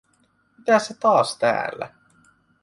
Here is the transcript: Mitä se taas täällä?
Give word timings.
Mitä 0.57 0.79
se 0.79 0.93
taas 0.93 1.37
täällä? 1.37 1.93